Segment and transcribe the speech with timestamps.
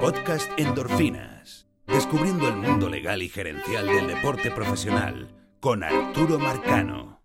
[0.00, 1.66] Podcast Endorfinas.
[1.86, 5.28] Descubriendo el mundo legal y gerencial del deporte profesional
[5.58, 7.20] con Arturo Marcano.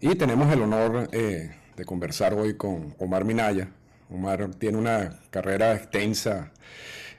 [0.00, 3.70] Y tenemos el honor eh, de conversar hoy con Omar Minaya.
[4.08, 6.52] Omar tiene una carrera extensa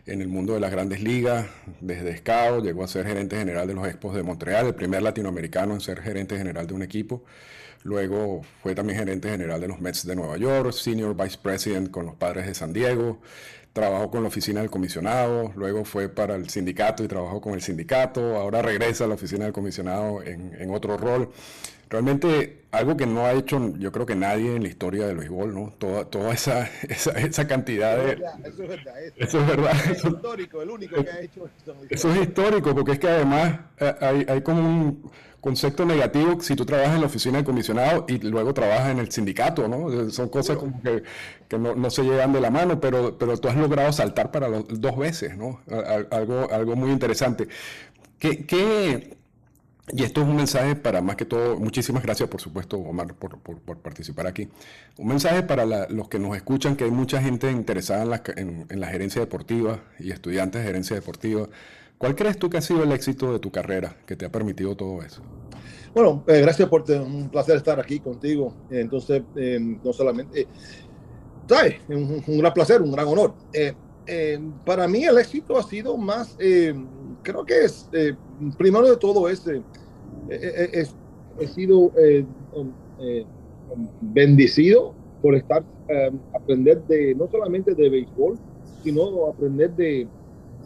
[0.06, 1.46] en el mundo de las grandes ligas,
[1.80, 5.74] desde SCAO, llegó a ser gerente general de los Expos de Montreal, el primer latinoamericano
[5.74, 7.24] en ser gerente general de un equipo.
[7.84, 12.06] Luego fue también gerente general de los Mets de Nueva York, senior vice president con
[12.06, 13.22] los Padres de San Diego,
[13.74, 17.62] trabajó con la oficina del comisionado, luego fue para el sindicato y trabajó con el
[17.62, 21.30] sindicato, ahora regresa a la oficina del comisionado en, en otro rol.
[21.90, 25.54] Realmente algo que no ha hecho yo creo que nadie en la historia del béisbol,
[25.54, 25.74] ¿no?
[25.78, 28.14] Toda, toda esa, esa, esa cantidad de...
[28.46, 28.94] Eso es verdad.
[29.18, 29.74] Eso, es verdad.
[29.92, 31.76] Es histórico, el único que ha hecho esto.
[31.90, 36.56] Eso es histórico, porque es que además eh, hay, hay como un concepto negativo si
[36.56, 40.10] tú trabajas en la oficina del comisionado y luego trabajas en el sindicato, ¿no?
[40.12, 41.04] Son cosas como que,
[41.48, 44.48] que no, no, se llevan de la mano, pero, pero tú has logrado saltar para
[44.48, 45.62] los, dos veces, ¿no?
[46.12, 47.48] Algo, algo muy interesante.
[48.20, 49.18] ¿Qué, qué,
[49.92, 53.40] y esto es un mensaje para más que todo, muchísimas gracias por supuesto Omar por,
[53.40, 54.48] por, por participar aquí.
[54.98, 58.24] Un mensaje para la, los que nos escuchan, que hay mucha gente interesada en la,
[58.38, 61.50] en, en la gerencia deportiva y estudiantes de gerencia deportiva.
[62.02, 64.76] ¿Cuál crees tú que ha sido el éxito de tu carrera que te ha permitido
[64.76, 65.22] todo eso?
[65.94, 68.56] Bueno, eh, gracias por un placer estar aquí contigo.
[68.72, 70.48] Entonces, eh, no solamente, eh,
[71.48, 71.76] ¿sabes?
[71.90, 73.36] Un, gran placer, un gran honor.
[73.54, 76.36] Eh, para mí el éxito ha sido más,
[77.22, 77.88] creo que es,
[78.58, 79.44] primero de todo es,
[80.28, 81.92] he sido
[82.54, 82.72] um,
[84.02, 85.64] bendecido por estar,
[86.34, 88.40] aprender de, no solamente de béisbol,
[88.84, 90.08] sino aprender de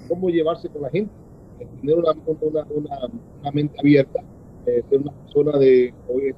[0.07, 1.24] cómo llevarse con la gente
[1.57, 2.11] tener una,
[2.41, 4.21] una, una, mente abierta,
[4.65, 5.93] eh, ser una persona de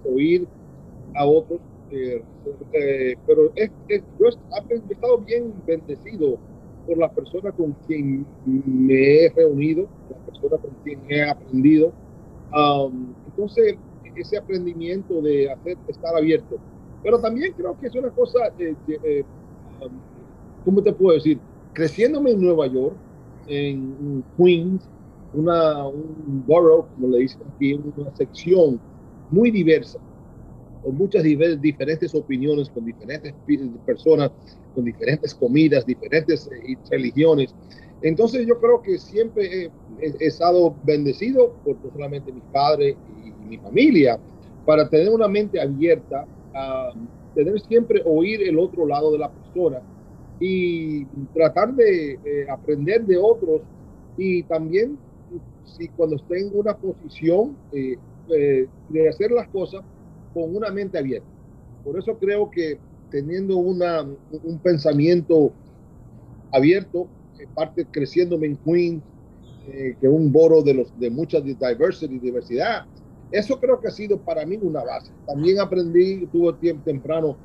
[0.05, 0.47] oír,
[1.15, 1.59] a otros.
[1.91, 2.21] Eh,
[2.73, 6.37] eh, pero es, es, yo he estado bien bendecido
[6.85, 11.91] por la persona con quien me he reunido, la persona con quien he aprendido.
[12.53, 13.77] Um, entonces,
[14.15, 16.57] ese aprendimiento de hacer, estar abierto.
[17.03, 18.51] Pero también creo que es una cosa,
[20.65, 21.39] ¿cómo te puedo decir?
[21.73, 22.95] Creciéndome en Nueva York,
[23.47, 24.89] en Queens,
[25.37, 28.79] una, un borough, como le dicen aquí, una sección
[29.29, 29.99] muy diversa,
[30.83, 33.33] con muchas diferentes opiniones, con diferentes
[33.85, 34.31] personas,
[34.73, 37.53] con diferentes comidas, diferentes eh, religiones.
[38.01, 39.71] Entonces yo creo que siempre he,
[40.01, 44.19] he, estado bendecido por no solamente mis padres y, y, mi familia,
[44.65, 46.91] para tener una mente abierta, a
[47.33, 49.81] tener siempre oír el otro lado de la persona
[50.39, 53.61] y tratar de eh, aprender de otros
[54.17, 54.97] y también
[55.65, 57.97] si cuando esté en una posición eh,
[58.29, 59.83] eh, de hacer las cosas
[60.33, 61.27] con una mente abierta.
[61.83, 62.77] Por eso creo que
[63.09, 65.51] teniendo una, un pensamiento
[66.51, 67.07] abierto,
[67.39, 69.03] eh, parte creciéndome en Queens,
[69.69, 72.85] eh, que un boro de, los, de mucha diversity, diversidad,
[73.31, 75.11] eso creo que ha sido para mí una base.
[75.25, 77.37] También aprendí, tuve tiempo temprano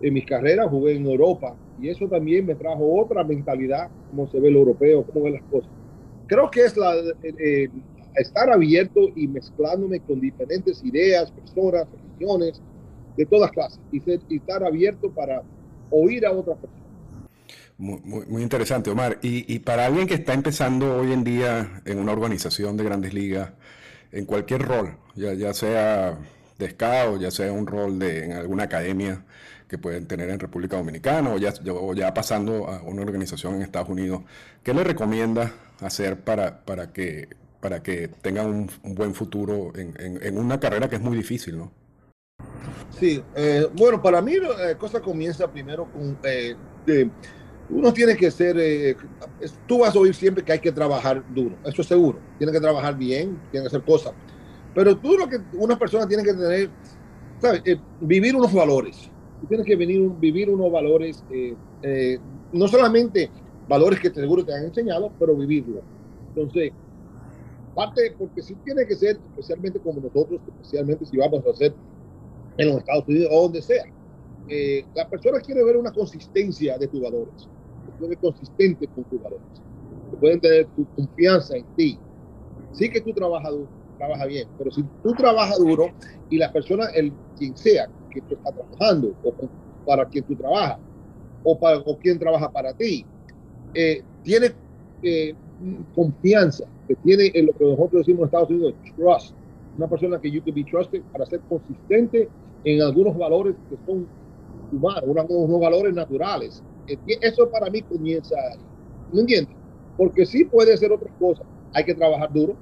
[0.00, 4.40] en mis carreras, jugué en Europa y eso también me trajo otra mentalidad, cómo se
[4.40, 5.70] ve el europeo, cómo ve las cosas
[6.28, 7.68] creo que es la, eh, eh,
[8.14, 12.60] estar abierto y mezclándome con diferentes ideas, personas, religiones,
[13.16, 15.42] de todas clases, y, ser, y estar abierto para
[15.90, 16.78] oír a otras personas.
[17.78, 19.18] Muy, interesante, Omar.
[19.22, 23.52] Y, para alguien que está empezando hoy en día en una organización de grandes ligas,
[24.10, 26.18] en cualquier rol, ya, sea
[26.58, 29.24] de scout, ya sea un rol de, en alguna academia
[29.68, 34.22] que pueden tener en República Dominicana o ya pasando a una organización en Estados Unidos,
[34.64, 37.28] ¿qué le recomienda hacer para, para, que,
[37.60, 41.72] para que tengan un, buen futuro en, en, una carrera que es muy difícil, ¿no?
[42.98, 46.18] Sí, eh, bueno, para mí la eh, cosa comienza primero con...
[46.24, 46.56] Eh,
[47.70, 48.96] uno tiene que ser,
[49.66, 52.60] tú vas a oír siempre que hay que trabajar duro, eso es seguro, tiene que
[52.60, 54.14] trabajar bien, tiene que hacer cosas,
[54.74, 56.70] pero tú lo que una persona tiene que tener,
[57.42, 57.62] ¿sabes?
[58.00, 59.10] Vivir unos valores,
[59.50, 61.22] tienes que venir, vivir unos valores,
[62.54, 63.30] no solamente
[63.68, 65.82] valores que seguro te han enseñado, pero vivirlo.
[66.34, 66.72] Entonces,
[67.74, 71.74] parte, porque sí tiene que ser, especialmente como nosotros, especialmente si vamos a hacer
[72.56, 73.84] en los Estados Unidos o donde sea,
[74.48, 77.48] eh, la persona quiere ver una consistencia de tus valores,
[77.98, 79.46] que tú consistente con tus valores,
[80.10, 81.98] que pueden tener tu confianza en ti.
[82.72, 85.90] Sí que tú trabajas duro, trabajas bien, pero si tú trabajas duro
[86.30, 89.34] y la persona, el quien sea que tú estás trabajando o
[89.84, 90.78] para quien tú trabajas
[91.42, 93.06] o para o quien trabaja para ti,
[93.74, 94.52] eh, tiene
[95.02, 95.34] eh,
[95.94, 99.34] confianza, que tiene en lo que nosotros decimos en Estados Unidos, trust,
[99.76, 102.28] una persona que you can be trusted para ser consistente
[102.64, 104.06] en algunos valores que son
[104.72, 106.62] humanos, unos, valores naturales.
[106.86, 108.58] Eh, eso para mí comienza ahí.
[109.12, 109.58] ¿Me entiendes?
[109.98, 111.42] porque sí puede ser otra cosa.
[111.74, 112.56] Hay que trabajar duro,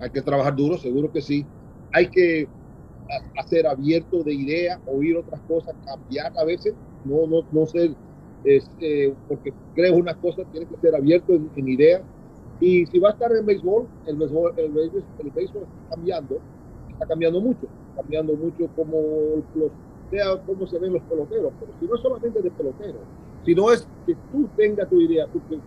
[0.00, 1.44] hay que trabajar duro, seguro que sí.
[1.92, 2.48] Hay que
[3.36, 6.74] hacer abierto de ideas, oír otras cosas, cambiar a veces,
[7.04, 7.90] no, no, no ser,
[8.44, 12.02] este, porque crees una cosa, tiene que ser abierto en, en.
[12.60, 16.38] Y si va a estar en béisbol, el béisbol, el béisbol, el béisbol está cambiando,
[16.90, 18.98] está cambiando mucho, cambiando mucho como
[19.54, 19.70] los,
[20.10, 22.98] sea cómo se ven los peloteros, pero si no es solamente de pelotero,
[23.44, 25.58] sino es que tú tengas tu idea, tú que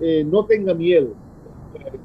[0.00, 1.08] eh, no tenga miedo,
[1.74, 1.98] eh,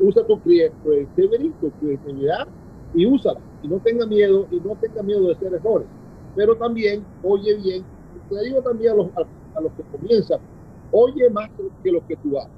[0.00, 2.48] usa tu tu creatividad
[2.94, 5.86] y úsala, y no tenga miedo, y no tenga miedo de hacer errores,
[6.34, 7.84] pero también oye bien,
[8.28, 9.24] te digo también a los, a,
[9.60, 10.40] los que comienzan,
[10.92, 11.50] oye más
[11.82, 12.52] que lo que tú haces,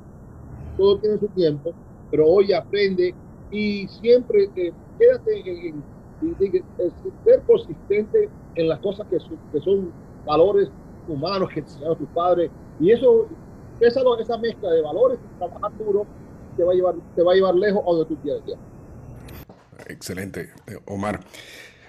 [0.77, 1.73] todo tiene su tiempo,
[2.11, 3.15] pero oye, aprende
[3.51, 5.83] y siempre eh, quédate en,
[7.25, 9.19] ser consistente en las cosas que,
[9.53, 9.93] que son
[10.27, 10.69] valores
[11.09, 12.51] humanos que enseñaron tus padres.
[12.79, 13.27] Y eso,
[13.81, 16.07] esa, esa mezcla de valores, trabajar duro,
[16.57, 18.43] te va a llevar, te va a llevar lejos a donde tú quieras
[19.87, 20.51] Excelente,
[20.87, 21.21] Omar.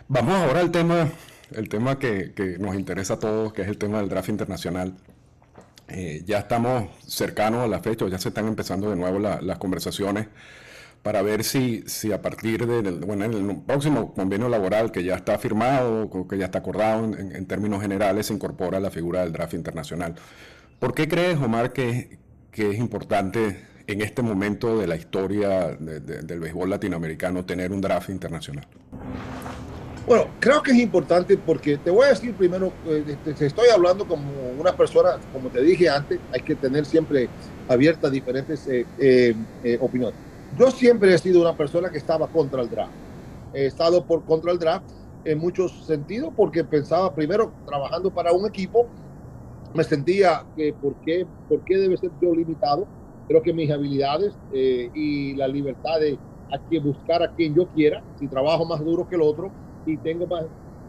[0.07, 1.10] Vamos ahora al tema,
[1.56, 4.95] el tema que, nos interesa a todos, que es el tema del draft internacional.
[5.88, 10.27] Eh, ya estamos cercanos a la fecha, ya se están empezando de nuevo las conversaciones
[11.03, 15.15] para ver si, si a partir del bueno, en el próximo convenio laboral que ya
[15.15, 19.54] está firmado, que ya está acordado en, términos generales, se incorpora la figura del draft
[19.54, 20.15] internacional.
[20.80, 22.19] ¿Por qué crees, Omar, que,
[22.51, 28.09] que es importante en este momento de la historia del béisbol latinoamericano tener un draft
[28.09, 28.68] internacional?
[30.06, 34.07] Bueno, creo que es importante porque te voy a decir primero, eh, te, estoy hablando
[34.07, 37.30] como una persona, como te dije antes, hay que tener siempre
[37.68, 40.15] abiertas diferentes eh, eh, opiniones
[40.57, 42.92] yo siempre he sido una persona que estaba contra el draft.
[43.53, 44.89] He estado por contra el draft
[45.24, 48.88] en muchos sentidos porque pensaba primero trabajando para un equipo,
[49.74, 52.88] me sentía que por qué, por qué debe ser yo limitado.
[53.27, 56.19] Creo que mis habilidades eh, y la libertad de
[56.54, 59.51] a que buscar a quien yo quiera, si trabajo más duro que el otro
[59.86, 60.45] y tengo más,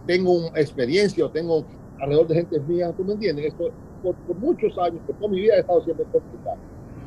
[0.07, 1.65] tengo experiencia o tengo
[2.01, 3.71] alrededor de gente mía, tú me entiendes, esto
[4.03, 6.57] por, muchos años, por toda mi vida he estado siempre complicado.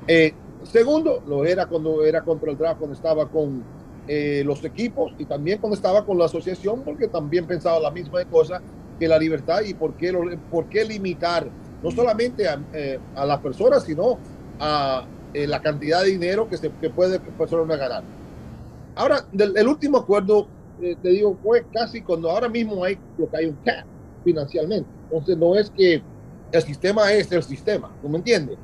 [0.08, 0.34] Eh,
[0.66, 3.64] Segundo, lo era cuando era contra el draft, cuando estaba con
[4.08, 8.24] eh, los equipos y también cuando estaba con la asociación, porque también pensaba la misma
[8.26, 8.62] cosa
[9.00, 10.12] que la libertad y por qué,
[10.50, 11.48] por qué limitar
[11.84, 14.18] no solamente a, eh, a las personas, sino
[14.60, 18.04] a eh, la cantidad de dinero que, se, que puede persona ganar.
[18.96, 20.48] Ahora, del, el último acuerdo,
[20.80, 23.86] te digo, fue casi cuando ahora mismo hay lo que hay un cap
[24.24, 24.89] financieramente.
[25.06, 26.01] Entonces, no es que
[26.51, 28.57] el sistema es el sistema, ¿tú me entiendes?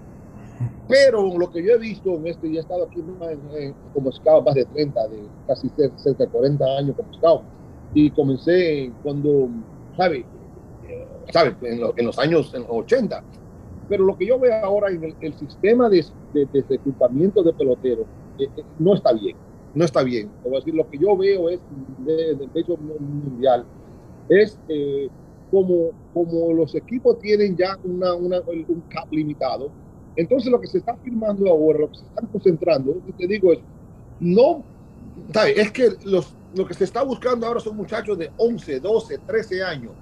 [0.88, 3.02] Pero lo que yo he visto en este, y he estado aquí
[3.94, 7.42] como scout más de 30, de casi cerca de 40 años como scout,
[7.94, 9.50] y comencé cuando,
[9.98, 10.26] ¿sabe?
[10.88, 11.56] Eh, ¿sabe?
[11.62, 13.24] En, los años en 80.
[13.90, 18.06] Pero lo que yo veo ahora en el, sistema de, de, de, de peloteros
[18.40, 19.36] eh, eh, no está bien.
[19.74, 20.30] No está bien.
[20.44, 21.60] Te voy decir, lo que yo veo es
[22.06, 23.66] del peso mundial
[24.30, 24.58] es
[25.50, 29.72] como, como los equipos tienen ya una, un cap limitado
[30.16, 33.60] entonces lo que se está firmando ahora, lo que se están concentrando, te digo es,
[34.20, 34.64] no,
[35.56, 39.64] es que los, lo que se está buscando ahora son muchachos de 11, 12, 13
[39.64, 39.94] años.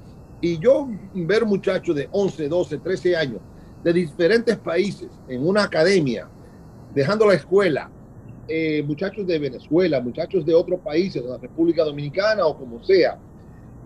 [0.41, 3.41] Y yo ver muchachos de 11, 12, 13 años
[3.83, 6.27] de diferentes países en una academia,
[6.93, 7.89] dejando la escuela,
[8.49, 13.19] eh, muchachos de Venezuela, muchachos de otros países, de la República Dominicana o como sea,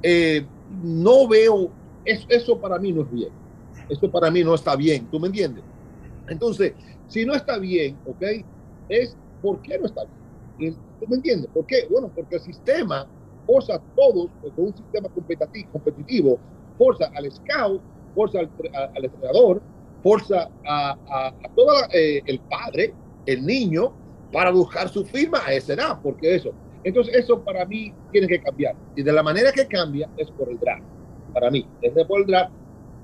[0.01, 0.45] eh,
[0.83, 1.69] no veo,
[2.05, 3.29] eso, para mí no es bien.
[3.89, 5.63] Eso para mí no está bien, ¿tú me entiendes?
[6.27, 6.73] Entonces,
[7.07, 8.23] si no está bien, ¿ok?
[8.89, 10.03] Es ¿por qué no está
[10.57, 10.75] bien?
[10.99, 11.49] ¿Tú me entiendes?
[11.53, 11.85] ¿Por qué?
[11.89, 13.05] Bueno, porque el sistema
[13.45, 16.39] forza a todos, con un sistema competitivo, competitivo
[16.77, 17.81] forza al scout,
[18.15, 18.49] forza al,
[19.03, 19.61] entrenador,
[20.01, 22.93] forza a, a, todo eh, el padre,
[23.25, 23.93] el niño,
[24.33, 26.51] para buscar su firma a esa edad, porque eso.
[26.83, 28.75] Entonces, eso para mí tiene que cambiar.
[28.95, 30.83] Y de la manera que cambia es por el draft.
[31.33, 32.51] Para mí, es por el draft.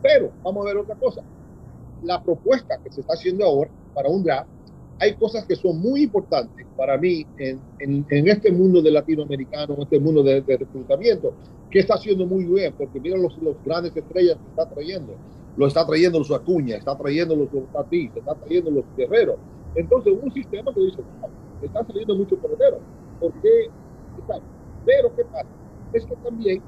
[0.02, 1.24] Pero vamos a ver otra cosa
[2.04, 4.50] la propuesta que se está haciendo ahora para un draft,
[5.00, 10.00] hay cosas que son muy importantes para mí en, este mundo de latinoamericano, en este
[10.00, 11.34] mundo de, reclutamiento,
[11.70, 15.14] que está haciendo muy bien, porque miren los, los, grandes estrellas que está trayendo.
[15.56, 19.38] Lo está trayendo los Acuña, está trayendo los Tatis, está trayendo los Guerreros.
[19.76, 21.02] Entonces, un sistema que dice,
[21.62, 22.80] están saliendo muchos peloteros.
[23.20, 23.70] ¿Por qué?
[24.86, 25.48] Pero, ¿qué pasa?
[25.94, 26.62] Es que también,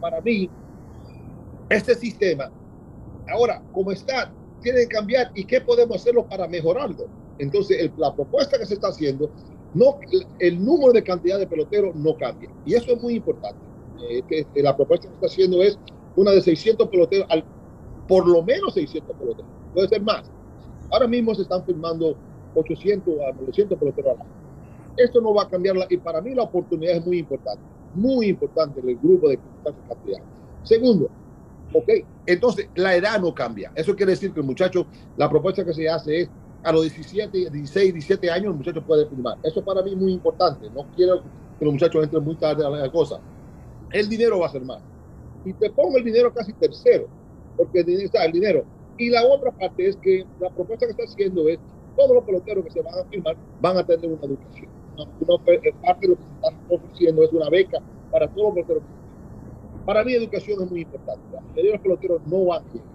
[0.00, 0.48] para mí,
[1.68, 2.50] este sistema,
[3.28, 7.06] ahora, como está, tiene que cambiar y qué podemos hacerlo para mejorarlo.
[7.38, 9.30] Entonces, la propuesta que se está haciendo,
[9.74, 9.98] no,
[10.38, 12.50] el número de cantidad de peloteros no cambia.
[12.64, 13.58] Y eso es muy importante.
[14.08, 15.78] Eh, que, la propuesta que se está haciendo es
[16.16, 17.44] una de 600 peloteros, al,
[18.08, 19.50] por lo menos 600 peloteros.
[19.74, 20.30] Puede ser más.
[20.90, 22.16] Ahora mismo se están firmando
[22.54, 24.30] 800 a 900 peloteros al año.
[24.96, 27.62] Esto no va a cambiar y para mí la oportunidad es muy importante,
[27.94, 29.38] muy importante en el grupo de
[29.88, 30.18] cantidad.
[30.62, 31.10] Segundo,
[31.72, 31.88] ok,
[32.24, 33.70] entonces la edad no cambia.
[33.74, 36.30] Eso quiere decir que el muchacho, la propuesta que se hace es
[36.62, 39.36] a los 17, 16, 17 años el muchacho puede firmar.
[39.42, 40.68] Eso para mí es muy importante.
[40.70, 41.22] No quiero
[41.58, 43.20] que los muchachos entren muy tarde a la cosa.
[43.92, 44.80] El dinero va a ser más.
[45.44, 47.06] Y te pongo el dinero casi tercero,
[47.56, 48.64] porque está el dinero.
[48.98, 51.58] Y la otra parte es que la propuesta que está haciendo es
[51.96, 54.68] todos los peloteros que se van a firmar van a tener una educación.
[54.96, 57.78] Una, parte de lo que se está ofreciendo es una beca
[58.10, 58.96] para todos los peloteros.
[59.84, 61.22] Para mí educación es muy importante.
[61.32, 62.88] La mayoría de los peloteros no van a llegar.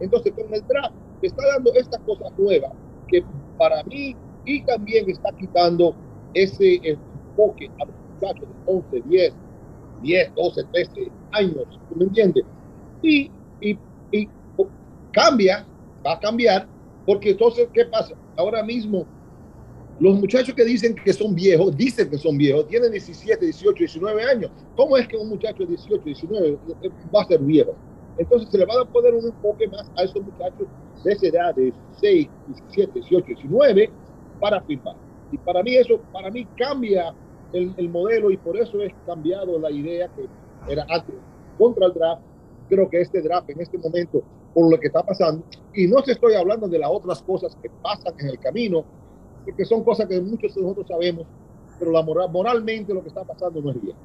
[0.00, 2.72] Entonces con el draft está dando esta cosa nueva
[3.08, 3.24] que
[3.56, 5.94] para mí y también está quitando
[6.34, 9.34] ese enfoque a los muchachos de 11, 10,
[10.02, 12.44] 10, 12, 13 años, ¿tú me entiendes?
[13.02, 13.78] Y, y,
[14.12, 14.28] y
[15.16, 15.66] cambia,
[16.06, 16.68] va a cambiar,
[17.06, 18.14] porque entonces, ¿qué pasa?
[18.36, 19.06] Ahora mismo,
[19.98, 24.22] los muchachos que dicen que son viejos, dicen que son viejos, tienen 17, 18, 19
[24.24, 24.50] años.
[24.76, 26.58] ¿Cómo es que un muchacho de 18, 19
[27.14, 27.74] va a ser viejo?
[28.18, 30.68] Entonces se le va a poner un enfoque más a esos muchachos
[31.02, 33.90] de esa edad de 16, 17, 18, 19
[34.38, 34.96] para firmar.
[35.32, 37.14] Y para mí eso, para mí cambia
[37.54, 40.26] el, el modelo y por eso es cambiado la idea que
[40.70, 41.14] era antes
[41.56, 42.22] contra el draft.
[42.68, 44.22] Creo que este draft en este momento,
[44.56, 45.44] por lo que está pasando,
[45.74, 48.86] y no se estoy hablando de las otras cosas que pasan en el camino,
[49.44, 51.26] porque son cosas que muchos de nosotros sabemos,
[51.78, 53.96] pero la moral, moralmente lo que está pasando no es bien.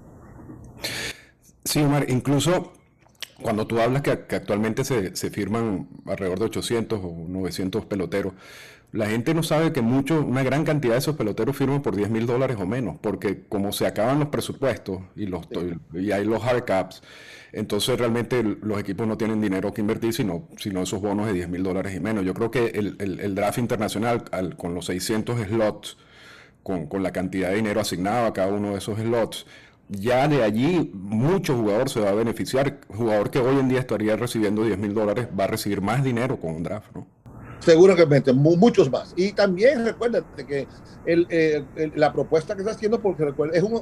[1.64, 2.74] Sí, Omar, incluso
[3.42, 8.34] cuando tú hablas que, actualmente se, se, firman alrededor de 800 o 900 peloteros,
[8.92, 12.10] la gente no sabe que mucho, una gran cantidad de esos peloteros firman por 10
[12.10, 15.48] mil dólares o menos, porque como se acaban los presupuestos y, los,
[15.94, 17.02] y hay los hard caps,
[17.54, 21.50] entonces realmente los equipos no tienen dinero que invertir, sino, sino esos bonos de 10
[21.50, 22.26] mil dólares y menos.
[22.26, 24.26] Yo creo que el, el, draft internacional,
[24.58, 25.98] con los 600 slots,
[26.64, 29.46] con, con la cantidad de dinero asignado a cada uno de esos slots,
[29.88, 32.80] ya de allí mucho jugador se va a beneficiar.
[32.90, 36.40] Jugador que hoy en día estaría recibiendo 10 mil dólares va a recibir más dinero
[36.40, 37.08] con un draft, ¿no?
[37.62, 39.14] Seguramente, muchos más.
[39.16, 40.68] Y también recuérdate que
[41.06, 41.64] eh,
[41.96, 43.82] la propuesta que está haciendo, porque recuerda, es un,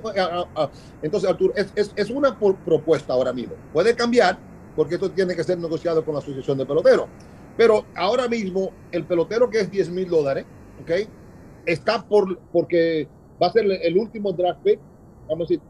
[1.01, 3.55] entonces Arturo, es, es, una propuesta ahora mismo.
[3.71, 4.37] Puede cambiar,
[4.75, 7.07] porque esto tiene que ser negociado con la Asociación de Peloteros.
[7.55, 10.45] Pero ahora mismo, el pelotero que es 10 mil dólares,
[10.81, 11.09] ¿ok?
[11.65, 13.07] Está por, porque
[13.41, 14.79] va a ser el, último draft pick,
[15.29, 15.61] vamos a decir,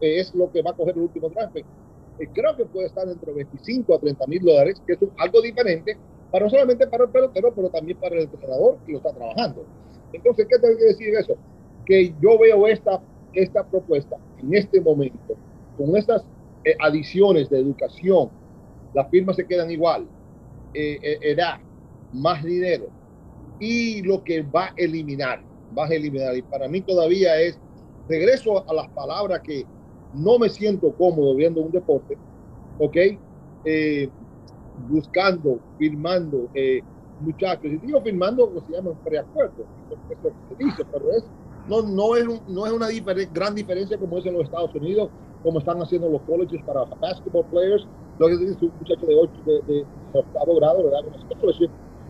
[0.00, 1.66] es lo que va a coger el último draft pick.
[2.18, 5.96] Eh, creo que puede estar entre 25 a 30 mil dólares, que es algo diferente
[6.32, 9.64] para no solamente para el pelotero, pero también para el entrenador que lo está trabajando.
[10.14, 11.36] Entonces, ¿qué tengo que decir eso?
[11.84, 13.02] Que yo veo esta,
[13.34, 15.36] esta propuesta en este momento,
[15.76, 16.24] con estas
[16.64, 18.30] eh, adiciones de educación,
[18.94, 20.06] las firmas se quedan igual,
[20.72, 21.58] eh, eh, edad,
[22.14, 22.86] más dinero,
[23.60, 25.42] y lo que va a eliminar,
[25.76, 27.58] va a eliminar, y para mí todavía es,
[28.08, 29.64] regreso a las palabras que
[30.14, 32.16] no me siento cómodo viendo un deporte,
[32.78, 32.96] ¿ok?
[34.88, 36.82] Buscando, firmando eh,
[37.20, 37.64] muchachos.
[37.64, 41.24] Y digo firmando, como se llama, un preacuerdo, es lo que se dice, pero es,
[41.68, 42.88] no, no, es, no es una
[43.32, 45.10] gran diferencia como es en los Estados Unidos,
[45.42, 47.86] como están haciendo los colleges para basketball players.
[48.18, 51.00] Lo que dice un muchacho de, 8, de, de, octavo grado, ¿verdad?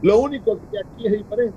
[0.02, 1.56] Lo único que aquí es diferente,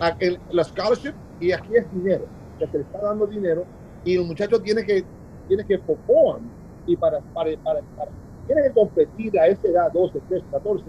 [0.00, 2.24] aquí, la scholarship y aquí es dinero,
[2.58, 3.64] que se le está dando dinero
[4.04, 5.04] y el muchacho tiene que,
[5.48, 6.44] tiene que perform
[6.86, 8.10] y para, para, para, para
[8.46, 10.84] tiene que competir a esa edad, 12, 13, 14,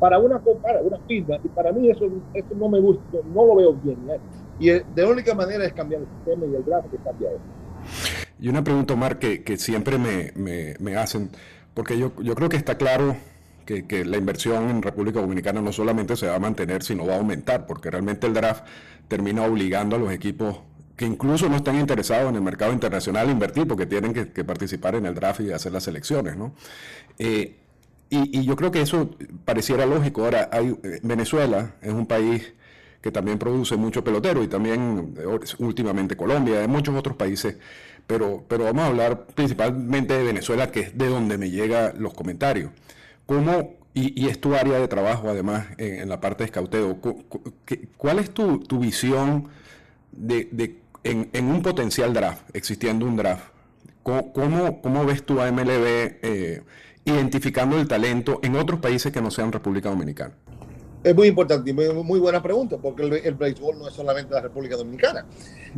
[0.00, 1.36] para una, para una firma.
[1.42, 3.98] Y para mí eso, eso no me gusta, no lo veo bien.
[4.10, 4.18] ¿eh?
[4.58, 8.16] Y de la única manera es cambiar el sistema y el draft que cambia eso.
[8.38, 11.30] Y una pregunta, Omar, que, que siempre me, me, me, hacen,
[11.72, 13.16] porque yo, yo creo que está claro
[13.64, 17.14] que, que, la inversión en República Dominicana no solamente se va a mantener, sino va
[17.14, 18.66] a aumentar, porque realmente el draft
[19.08, 20.58] termina obligando a los equipos
[20.96, 25.06] que incluso no están interesados en el mercado internacional invertir porque tienen que, participar en
[25.06, 26.54] el draft y hacer las selecciones, ¿no?
[27.18, 27.56] Eh,
[28.08, 29.10] y, yo creo que eso
[29.44, 30.24] pareciera lógico.
[30.24, 32.52] Ahora, hay, eh, Venezuela es un país
[33.00, 35.24] que también produce mucho pelotero y también eh,
[35.58, 37.56] últimamente Colombia, y muchos otros países,
[38.06, 42.14] pero, pero vamos a hablar principalmente de Venezuela, que es de donde me llegan los
[42.14, 42.70] comentarios.
[43.26, 46.98] ¿Cómo, y, es tu área de trabajo además en, la parte de escauteo,
[47.96, 49.48] ¿cuál es tu, tu visión
[50.12, 50.76] de, de
[51.10, 53.44] en, un potencial draft, existiendo un draft,
[54.02, 56.62] ¿cómo, cómo, ves tú a MLB eh,
[57.04, 60.34] identificando el talento en otros países que no sean República Dominicana?
[61.04, 64.40] Es muy importante y muy, buena pregunta, porque el, el, béisbol no es solamente la
[64.40, 65.24] República Dominicana.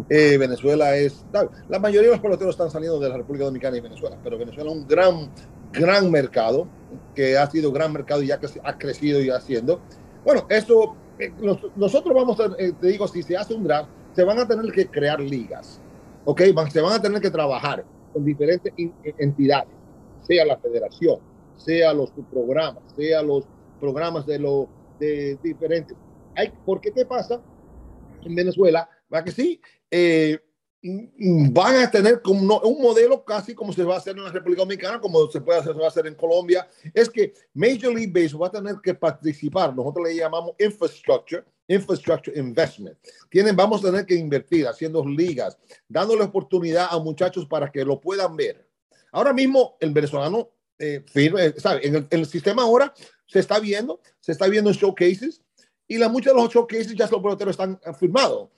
[0.09, 1.27] Eh, Venezuela es.
[1.69, 4.71] La mayoría de los peloteros están saliendo de la República Dominicana y Venezuela, pero Venezuela
[4.71, 5.31] es un gran,
[5.71, 6.67] gran mercado,
[7.15, 9.83] que ha sido gran mercado y ya ha crecido y haciendo.
[10.25, 11.33] Bueno, esto eh,
[11.77, 14.85] nosotros vamos a, te digo, si se hace un draft, se van a tener que
[14.89, 15.81] crear ligas,
[16.25, 16.43] ¿ok?
[16.73, 18.73] se van a tener que trabajar con diferentes
[19.17, 19.71] entidades,
[20.27, 21.21] sea la federación,
[21.55, 23.45] sea los programas, sea los
[23.79, 24.67] programas de los
[24.99, 25.97] de diferentes.
[26.35, 27.41] Hay, porque qué pasa
[28.25, 30.37] en Venezuela, va que sí, eh,
[30.83, 34.63] van a tener como un modelo casi como se va a hacer en la República
[34.63, 38.11] Dominicana, como se puede hacer, se va a hacer en Colombia, es que Major League
[38.13, 42.99] Baseball va a tener que participar, nosotros le llamamos infrastructure, infrastructure investment.
[43.31, 45.57] Tienen, vamos a tener que invertir haciendo ligas,
[45.87, 48.67] dándole oportunidad a muchachos para que lo puedan ver.
[49.13, 51.87] Ahora mismo el venezolano eh, firme, ¿sabe?
[51.87, 52.93] En el, en el, sistema ahora
[53.27, 55.43] se está viendo, se está viendo en showcases
[55.87, 58.49] y la, muchos de los showcases ya los peloteros están firmados.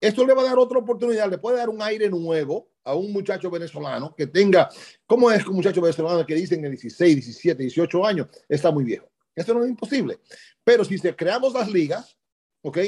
[0.00, 3.12] Esto le va a dar otra oportunidad, le puede dar un aire nuevo a un
[3.12, 4.68] muchacho venezolano que tenga,
[5.06, 9.08] ¿cómo es un muchacho venezolano que dicen en 16, 17, 18 años está muy viejo?
[9.34, 10.18] Esto no es imposible.
[10.64, 12.17] Pero si se creamos las ligas,
[12.62, 12.78] ¿ok?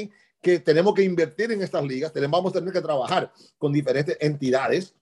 [0.41, 4.17] Que tenemos que invertir en estas ligas, tenemos, vamos a tener que trabajar con diferentes
[4.19, 4.95] entidades,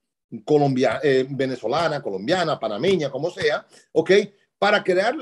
[0.45, 4.11] Colombia, eh, venezolana, colombiana, panameña, como sea, ¿ok?
[4.57, 5.15] Para crear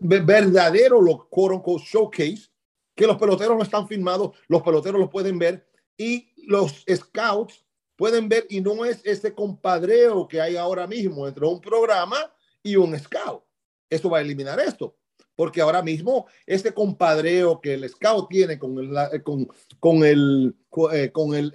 [0.00, 2.48] verdadero, lo quote unquote, showcase,
[2.94, 7.64] que los peloteros no están filmados, los peloteros los pueden ver y los scouts
[7.96, 12.16] pueden ver y no es ese compadreo que hay ahora mismo entre un programa
[12.62, 13.44] y un scout.
[13.88, 14.96] Esto va a eliminar esto,
[15.36, 19.48] porque ahora mismo este compadreo que el scout tiene con el, con,
[19.80, 20.54] con el,
[20.92, 21.52] eh, con el,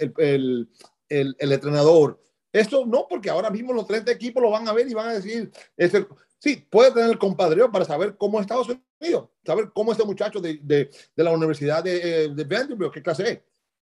[1.07, 2.21] el, entrenador,
[2.51, 5.13] esto no, porque ahora mismo los 30 equipos lo van a ver y van a
[5.13, 5.51] decir,
[6.39, 8.69] sí, puede tener el compadreo para saber cómo es Estados
[8.99, 13.01] Unidos, saber cómo este muchacho de, de, de la Universidad de, eh, de Vanderbilt, qué
[13.01, 13.39] clase es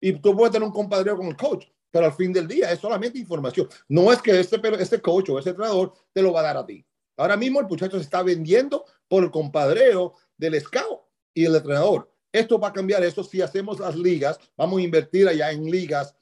[0.05, 2.79] y tú puedes tener un compadreo con el coach, pero al fin del día es
[2.79, 3.67] solamente información.
[3.89, 6.67] No es que este, este coach o ese entrenador te lo va a dar a
[6.67, 6.85] ti.
[7.17, 11.01] Ahora mismo el muchacho se está vendiendo por el compadreo del scout
[11.33, 12.11] y el entrenador.
[12.33, 16.17] Esto va a cambiar eso si hacemos las ligas, vamos a invertir allá en ligas,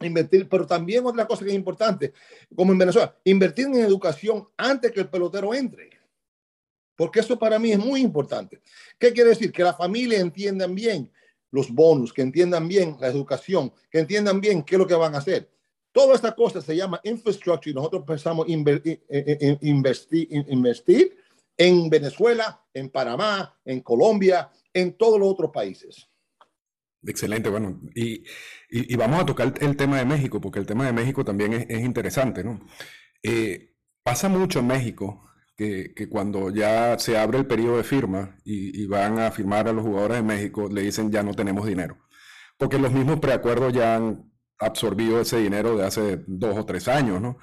[0.00, 2.12] invertir, pero también otra cosa que es importante,
[2.54, 5.90] como en Venezuela, invertir en educación antes que el pelotero entre.
[6.96, 8.60] Porque eso para mí es muy importante.
[8.98, 9.52] ¿Qué quiere decir?
[9.52, 11.10] Que la familia entiendan bien
[11.50, 15.14] los bonus, que entiendan bien la educación, que entiendan bien qué es lo que van
[15.14, 15.50] a hacer.
[15.92, 19.04] Toda esta cosa se llama infrastructure y nosotros pensamos invertir,
[19.60, 21.16] investir, investir
[21.56, 26.08] en Venezuela, en Panamá, en Colombia, en todos los otros países.
[27.06, 28.24] Excelente, bueno, y,
[28.70, 31.66] y, vamos a tocar el tema de México, porque el tema de México también es,
[31.68, 32.66] es interesante, ¿no?
[33.22, 35.24] Eh, pasa mucho en México
[35.56, 39.84] que, cuando ya se abre el periodo de firma y, van a firmar a los
[39.84, 41.98] jugadores de México, le dicen ya no tenemos dinero.
[42.58, 47.20] Porque los mismos preacuerdos ya han absorbido ese dinero de hace dos o tres años,
[47.20, 47.38] ¿no?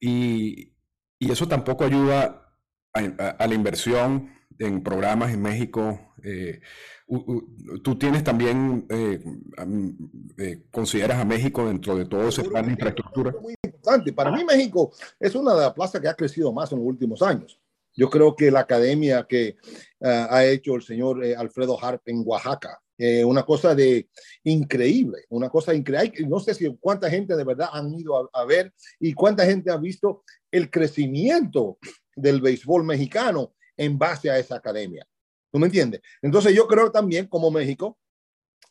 [0.00, 0.74] Y,
[1.20, 2.47] eso tampoco ayuda
[2.92, 6.14] a, la inversión en programas en México.
[6.22, 6.60] Eh,
[7.82, 9.20] tú tienes también, eh,
[10.36, 13.32] eh, consideras a México dentro de todo ese plan de infraestructura.
[13.40, 14.12] Muy importante.
[14.12, 17.22] Para mí México es una de las plazas que ha crecido más en los últimos
[17.22, 17.58] años.
[17.94, 19.56] Yo creo que la academia que
[20.02, 22.80] ah, ha hecho el señor eh, Alfredo Harp en Oaxaca,
[23.24, 24.08] una cosa de
[24.42, 26.26] increíble, una cosa increíble.
[26.26, 29.76] No sé si cuánta gente de verdad han ido a, ver y cuánta gente ha
[29.76, 31.78] visto el crecimiento
[32.20, 35.06] del béisbol mexicano en base a esa academia.
[35.50, 36.02] ¿Tú me entiendes?
[36.20, 37.98] Entonces yo creo también como México,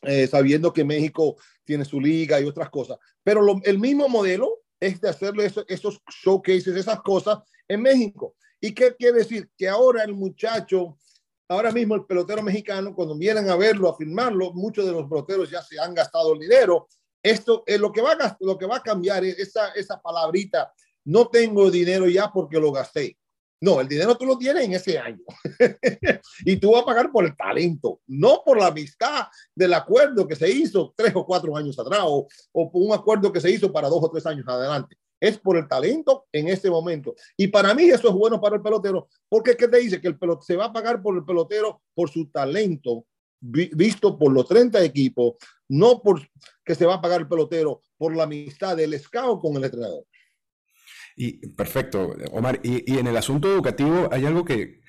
[0.02, 5.00] eh, sabiendo que México tiene su liga y otras cosas, pero el mismo modelo es
[5.00, 8.36] de hacerle esos showcases, esas cosas en México.
[8.60, 9.50] ¿Y qué quiere decir?
[9.56, 10.98] Que ahora el muchacho,
[11.48, 15.50] ahora mismo el pelotero mexicano, cuando vienen a verlo, a firmarlo, muchos de los peloteros
[15.50, 16.88] ya se han gastado el dinero.
[17.22, 20.72] Esto es lo que va a, lo que va a cambiar es esa, esa palabrita,
[21.04, 23.17] no tengo dinero ya porque lo gasté.
[23.60, 25.22] No, el dinero tú lo tienes en ese año.
[26.44, 30.36] y tú vas a pagar por el talento, no por la amistad del acuerdo que
[30.36, 33.88] se hizo tres o cuatro años atrás o, por un acuerdo que se hizo para
[33.88, 34.96] dos o tres años adelante.
[35.20, 37.16] Es por el talento en este momento.
[37.36, 40.00] Y para mí eso es bueno para el pelotero, porque ¿qué te dice?
[40.00, 43.04] Que el pelotero se va a pagar por el pelotero por su talento
[43.40, 45.34] visto por los 30 equipos,
[45.68, 46.20] no por
[46.64, 50.04] que se va a pagar el pelotero por la amistad del scout con el entrenador.
[51.20, 52.60] Y perfecto, Omar.
[52.62, 54.82] Y, en el asunto educativo hay algo que,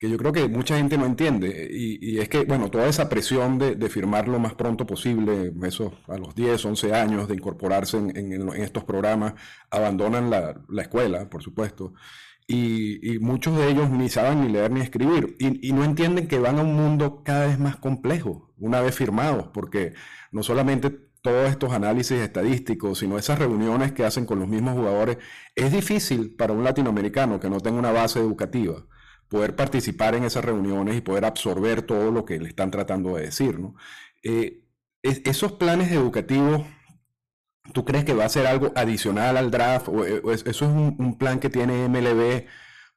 [0.00, 1.68] yo creo que mucha gente no entiende.
[1.72, 5.52] Y, es que, bueno, toda esa presión de, firmar lo más pronto posible,
[6.08, 9.34] a los 10, 11 años de incorporarse en, estos programas,
[9.70, 11.94] abandonan la, escuela, por supuesto.
[12.46, 15.36] Y, muchos de ellos ni saben ni leer ni escribir.
[15.40, 19.48] y no entienden que van a un mundo cada vez más complejo una vez firmados,
[19.52, 19.94] porque
[20.30, 25.18] no solamente todos estos análisis estadísticos, sino esas reuniones que hacen con los mismos jugadores,
[25.54, 28.84] es difícil para un latinoamericano que no tenga una base educativa
[29.32, 33.22] poder participar en esas reuniones y poder absorber todo lo que le están tratando de
[33.22, 33.58] decir.
[34.22, 34.62] Eh,
[35.02, 36.66] esos planes educativos,
[37.72, 41.40] ¿tú crees que va a ser algo adicional al draft o, eso es un, plan
[41.40, 42.46] que tiene MLB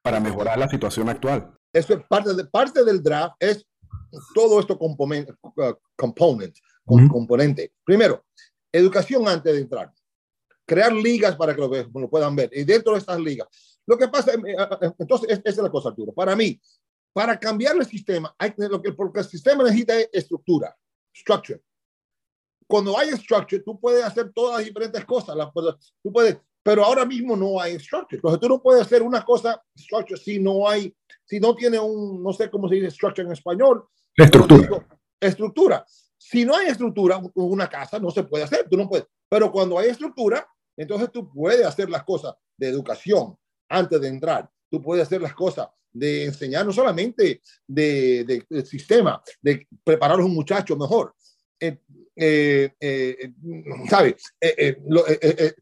[0.02, 1.54] para mejorar la situación actual?
[1.72, 3.66] Eso es parte, de, parte del draft, es
[4.34, 5.32] todo esto componente,
[5.96, 6.54] component,
[6.86, 7.72] componente.
[7.84, 8.24] Primero,
[8.72, 9.92] educación antes de entrar.
[10.64, 12.50] Crear ligas para que lo, puedan ver.
[12.52, 13.48] Y dentro de estas ligas.
[13.86, 16.12] Lo que pasa, eh, eh, entonces, esa es la cosa, Arturo.
[16.12, 16.60] Para mí,
[17.12, 20.76] para cambiar el sistema, hay, lo que, porque el sistema necesita es estructura,
[21.16, 21.62] structure.
[22.66, 25.36] Cuando hay structure, tú puedes hacer todas las diferentes cosas.
[25.36, 25.52] Las,
[26.02, 28.16] tú puedes, pero ahora mismo no hay structure.
[28.16, 30.94] Entonces tú no puedes hacer una cosa structure si no hay,
[31.24, 33.86] si no tiene un, no sé cómo se dice structure en español.
[34.16, 34.86] Estructura.
[35.20, 35.86] estructura.
[36.28, 39.06] Si no hay estructura, una casa no se puede hacer, tú no puedes.
[39.28, 40.44] Pero cuando hay estructura,
[40.76, 43.36] entonces tú puedes hacer las cosas de educación
[43.68, 44.50] antes de entrar.
[44.68, 50.24] Tú puedes hacer las cosas de enseñar no solamente de, del sistema, de preparar a
[50.24, 51.14] un muchacho mejor,
[51.60, 51.78] eh,
[52.16, 53.32] eh, eh,
[53.88, 54.34] ¿sabes?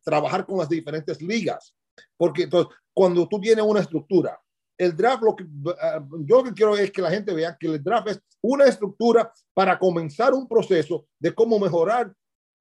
[0.02, 1.74] trabajar con las diferentes ligas.
[2.16, 4.40] Porque entonces, cuando tú tienes una estructura,
[4.78, 5.36] el draft, lo
[5.80, 9.32] ah, yo que quiero es que la gente vea que el draft es una estructura
[9.52, 12.12] para comenzar un proceso de cómo mejorar.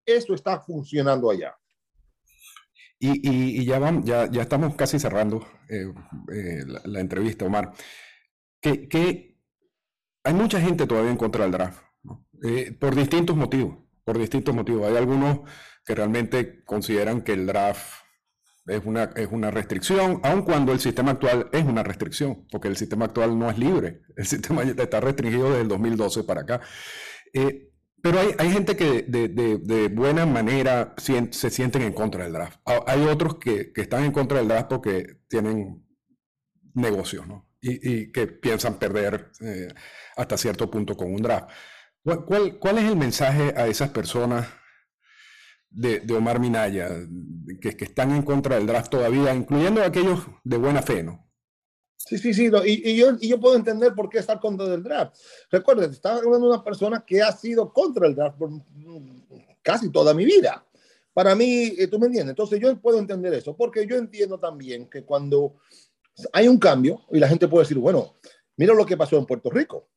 [0.06, 1.56] Eso está funcionando allá.
[2.99, 5.45] Y, ya, vamos, ya, ya, estamos casi cerrando
[6.86, 7.73] la, entrevista, Omar.
[8.62, 9.36] Que,
[10.23, 11.84] hay mucha gente todavía en contra del draft.
[12.43, 14.88] Eh, por distintos motivos, por distintos motivos.
[14.88, 15.41] Hay algunos
[15.86, 18.02] que realmente consideran que el draft
[18.65, 22.78] es una, es una restricción, aun cuando el sistema actual es una restricción, porque el
[22.78, 26.62] sistema actual no es libre, el sistema está restringido desde el 2012 para acá.
[27.34, 27.69] Eh,
[28.02, 32.60] pero hay, hay, gente que de, de, buena manera se sienten en contra del draft.
[32.86, 35.86] Hay otros que, que, están en contra del draft porque tienen
[36.73, 37.49] negocios, ¿no?
[37.62, 39.69] Y, que piensan perder eh,
[40.17, 41.49] hasta cierto punto con un draft.
[42.04, 44.47] ¿Cuál, cuál, es el mensaje a esas personas
[45.73, 46.89] de, Omar Minaya
[47.59, 51.23] que, están en contra del draft todavía, incluyendo aquellos de buena fe, ¿no?
[51.97, 55.15] Sí, sí, sí, y, yo, puedo entender por qué estar contra el draft.
[55.49, 58.49] Recuerden, estaba hablando de una persona que ha sido contra el draft por
[59.62, 60.65] casi toda mi vida.
[61.13, 64.89] Para mí, eh, tú me entiendes, entonces yo puedo entender eso, porque yo entiendo también
[64.89, 65.55] que cuando
[66.33, 68.15] hay un cambio y la gente puede decir, bueno,
[68.57, 69.88] mira lo que pasó en Puerto Rico.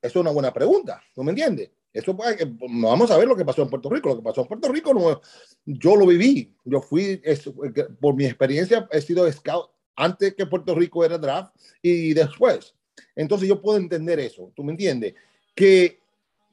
[0.00, 1.70] Eso es una buena pregunta, ¿no me entiendes?
[1.92, 4.10] Eso vamos a ver lo que pasó en Puerto Rico.
[4.10, 5.20] Lo que pasó en Puerto Rico, no,
[5.64, 6.54] yo lo viví.
[6.64, 7.20] Yo fui,
[8.00, 12.74] por mi experiencia, he sido scout antes que Puerto Rico era draft y después.
[13.16, 15.14] Entonces yo puedo entender eso, ¿tú me entiendes?
[15.54, 16.00] Que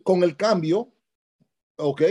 [0.03, 0.91] con el cambio,
[1.75, 2.01] ok,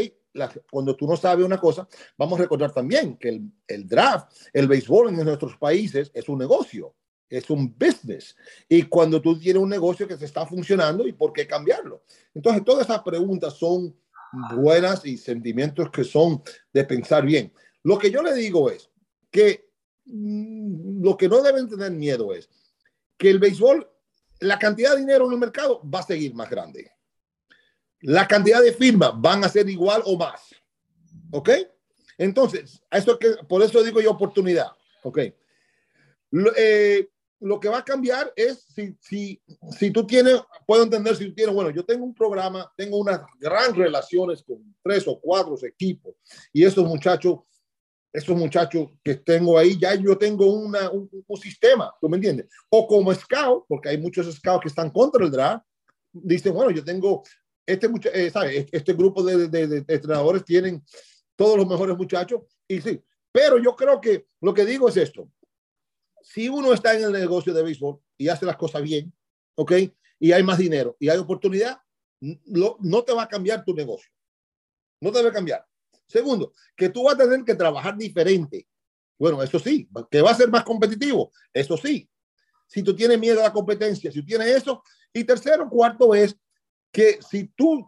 [0.70, 4.68] cuando tú no sabes una cosa, vamos a recordar también que el, el draft, el
[4.68, 6.94] béisbol en nuestros países es un negocio
[7.28, 8.36] es un business.
[8.68, 12.02] Y cuando tú tienes un negocio que se está funcionando, ¿y por qué cambiarlo?
[12.34, 13.94] Entonces, todas esas preguntas son
[14.56, 17.52] buenas y sentimientos que son de pensar bien.
[17.82, 18.90] Lo que yo le digo es
[19.30, 19.70] que
[20.04, 22.48] mm, lo que no deben tener miedo es
[23.16, 23.88] que el béisbol,
[24.40, 26.90] la cantidad de dinero en el mercado va a seguir más grande.
[28.00, 30.54] La cantidad de firmas van a ser igual o más.
[31.32, 31.50] ¿Ok?
[32.18, 34.68] Entonces, eso que, por eso digo yo oportunidad.
[35.02, 35.18] ¿Ok?
[36.56, 37.08] Eh,
[37.40, 39.40] lo que va a cambiar es si, si,
[39.78, 43.20] si tú tienes, puedo entender si tú tienes, bueno, yo tengo un programa, tengo unas
[43.38, 46.14] grandes relaciones con tres o cuatro equipos
[46.52, 47.40] y esos muchachos,
[48.12, 52.46] esos muchachos que tengo ahí, ya yo tengo una, un, sistema, ¿tú me entiendes?
[52.70, 55.64] O como scout, porque hay muchos scouts que están contra el draft,
[56.12, 57.22] dicen, bueno, yo tengo
[57.66, 58.66] este, eh, ¿sabes?
[58.72, 60.82] este grupo de, de, de entrenadores tienen
[61.34, 65.28] todos los mejores muchachos y sí, pero yo creo que lo que digo es esto,
[66.28, 69.14] si uno está en el negocio de béisbol y hace las cosas bien,
[69.54, 69.72] ¿ok?
[70.18, 71.78] Y hay más dinero y hay oportunidad,
[72.20, 74.10] no te va a cambiar tu negocio.
[75.00, 75.64] No te va a cambiar.
[76.08, 78.66] Segundo, que tú vas a tener que trabajar diferente.
[79.16, 81.30] Bueno, eso sí, que va a ser más competitivo.
[81.54, 82.10] Eso sí.
[82.66, 84.82] Si tú tienes miedo a la competencia, si tú tienes eso.
[85.12, 86.36] Y tercero, cuarto es
[86.90, 87.86] que si tú,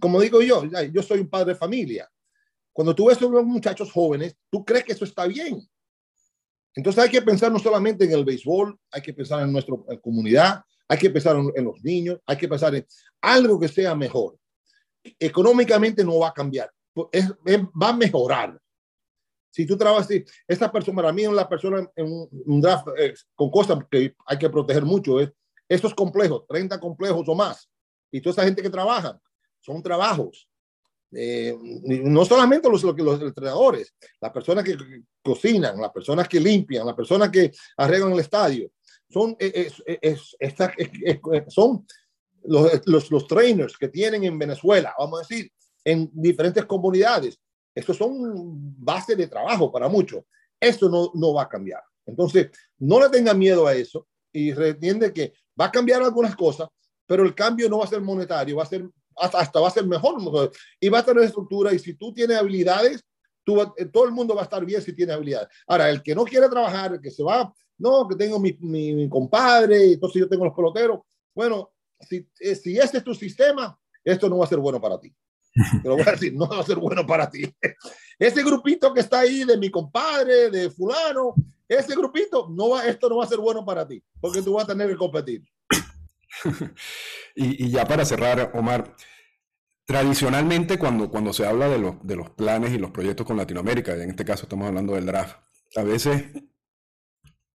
[0.00, 2.10] como digo yo, yo soy un padre de familia.
[2.72, 5.60] Cuando tú ves a unos muchachos jóvenes, tú crees que eso está bien.
[6.78, 10.62] Entonces hay que pensar no solamente en el béisbol, hay que pensar en nuestra comunidad,
[10.86, 12.86] hay que pensar en, los niños, hay que pensar en
[13.20, 14.38] algo que sea mejor.
[15.18, 18.56] Económicamente no va a cambiar, va a mejorar.
[19.50, 20.08] Si tú trabajas,
[20.46, 24.38] esta persona, para mí es la persona en un, draft eh, con cosas que hay
[24.38, 25.32] que proteger mucho, es
[25.68, 27.68] estos complejos, 30 complejos o más.
[28.12, 29.20] Y toda esa gente que trabaja,
[29.58, 30.47] son trabajos.
[31.12, 31.56] Eh,
[32.04, 34.76] no solamente los, los, entrenadores, las personas que
[35.22, 38.70] cocinan, las personas que limpian, las personas que arreglan el estadio.
[39.08, 40.36] son, es, es,
[41.48, 41.86] son
[42.44, 45.50] los, los, los, trainers que tienen en Venezuela, vamos a decir,
[45.84, 47.38] en diferentes comunidades.
[47.74, 50.24] Estos son base de trabajo para muchos.
[50.60, 51.82] Esto no, no va a cambiar.
[52.04, 56.68] Entonces, no le tenga miedo a eso y entiende que va a cambiar algunas cosas,
[57.06, 58.88] pero el cambio no va a ser monetario, va a ser
[59.20, 60.16] hasta, va a ser mejor
[60.80, 63.04] y va a tener estructura y si tú tienes habilidades,
[63.44, 65.48] tú, eh, todo el mundo va a estar bien si tiene habilidades.
[65.66, 69.08] Ahora, el que no quiere trabajar, el que se va, no, que tengo mi, mi,
[69.08, 71.00] compadre, entonces yo tengo los peloteros,
[71.34, 74.98] bueno, si, eh, si ese es tu sistema, esto no va a ser bueno para
[74.98, 75.14] ti.
[75.82, 77.42] Te lo voy a decir, no va a ser bueno para ti.
[78.18, 81.36] Ese grupito que está ahí de mi compadre, de fulano,
[81.68, 84.64] ese grupito, no va, esto no va a ser bueno para ti, porque tú vas
[84.64, 85.44] a tener que competir.
[87.34, 88.94] y, ya para cerrar, Omar,
[89.84, 93.94] tradicionalmente cuando, cuando se habla de los, de los planes y los proyectos con Latinoamérica,
[93.94, 95.38] en este caso estamos hablando del draft,
[95.76, 96.24] a veces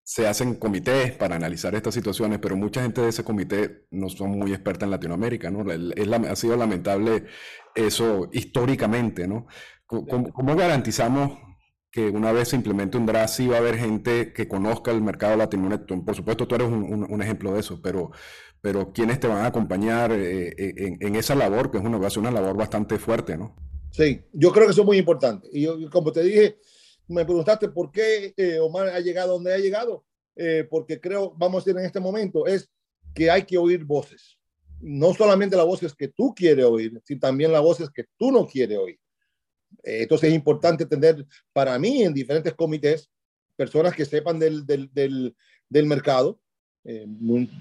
[0.03, 4.31] se hacen comités para analizar estas situaciones, pero mucha gente de ese comité no son
[4.37, 5.71] muy experta en Latinoamérica, ¿no?
[5.71, 7.25] Es, ha sido lamentable
[7.73, 9.47] eso históricamente, ¿no?
[9.85, 11.39] ¿Cómo, garantizamos
[11.93, 15.03] que una vez se implemente un draft sí va a haber gente que conozca el
[15.03, 16.03] mercado latinoamericano?
[16.03, 18.09] Por supuesto, tú eres un, un ejemplo de eso, pero,
[18.61, 22.31] pero ¿quiénes te van a acompañar eh, eh, en, esa labor, que es una, una
[22.31, 23.55] labor bastante fuerte, ¿no?
[23.91, 25.47] Sí, yo creo que eso es muy importante.
[25.53, 26.57] Y yo, como te dije,
[27.07, 30.03] me preguntaste por qué eh, Omar ha llegado donde ha llegado,
[30.71, 32.71] porque creo, vamos a decir en este momento, es
[33.13, 34.39] que hay que oír voces.
[34.81, 38.47] No solamente las voces que tú quieres oír, sino también las voces que tú no
[38.47, 38.99] quieres oír.
[39.81, 43.09] Entonces es importante tener para mí en diferentes comités
[43.55, 45.35] personas que sepan del, del, del,
[45.69, 46.39] del mercado,
[46.85, 47.07] eh,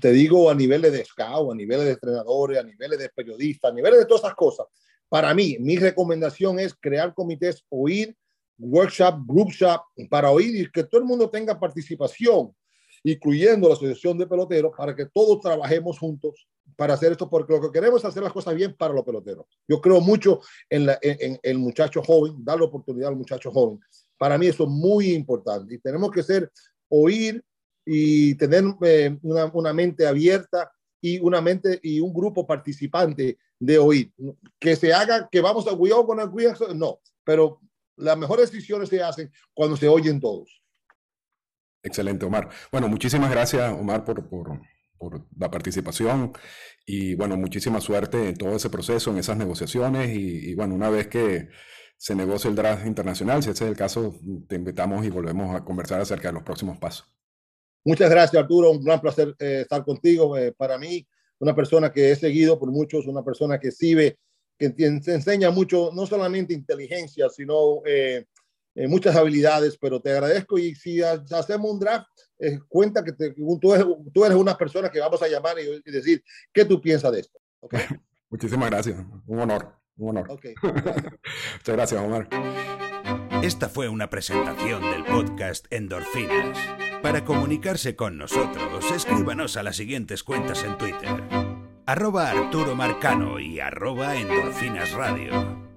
[0.01, 3.75] te digo a niveles de scout, a niveles de entrenadores, a niveles de periodistas, a
[3.75, 4.67] niveles de todas esas cosas.
[5.09, 8.17] Para mí, mi recomendación es crear comités, oír,
[8.59, 12.55] workshop, group shop, para oír y que todo el mundo tenga participación,
[13.05, 17.61] incluyendo la asociación de peloteros, para que todos trabajemos juntos para hacer esto, porque lo
[17.61, 19.47] que queremos es hacer las cosas bien para los peloteros.
[19.69, 20.89] Yo creo mucho en,
[21.43, 23.79] el muchacho joven, dar la oportunidad al muchacho joven.
[24.17, 26.51] Para mí eso es muy importante y tenemos que ser,
[26.89, 27.43] oír,
[27.85, 30.71] y tener eh, una, mente abierta
[31.01, 34.13] y una mente y un grupo participante de oír.
[34.59, 37.61] Que se haga, que vamos a cuidado con el no, pero
[37.97, 40.63] las mejores decisiones se hacen cuando se oyen todos.
[41.83, 42.49] Excelente, Omar.
[42.71, 44.61] Bueno, muchísimas gracias, Omar, por, por,
[45.03, 46.33] por la participación
[46.87, 50.91] y bueno, muchísima suerte en todo ese proceso, en esas negociaciones y, y bueno, una
[50.91, 51.49] vez que
[51.97, 54.15] se negocie el draft internacional, si ese es el caso,
[54.49, 57.07] te invitamos y volvemos a conversar acerca de los próximos pasos.
[57.85, 58.71] Muchas gracias, Arturo.
[58.71, 60.37] Un gran placer eh, estar contigo.
[60.37, 61.07] Eh, para mí,
[61.39, 64.19] una persona que he seguido por muchos, una persona que sirve,
[64.57, 68.27] que te, enseña mucho, no solamente inteligencia, sino eh,
[68.89, 72.09] muchas habilidades, pero te agradezco y si hacemos un draft,
[72.69, 73.25] cuenta que tú,
[73.75, 77.21] eres, tú, eres, una persona que vamos a llamar y, decir qué tú piensas de
[77.21, 77.39] esto.
[78.31, 78.99] Muchísimas gracias.
[79.27, 79.75] Un honor.
[79.97, 80.29] Un honor.
[80.63, 82.29] Muchas gracias, Omar.
[83.43, 86.59] Esta fue una presentación del podcast Endorfinas.
[87.03, 91.23] Para comunicarse con nosotros, escríbanos a las siguientes cuentas en Twitter.
[91.85, 95.72] Arroba Arturo Marcano y arroba Endorfinas Radio.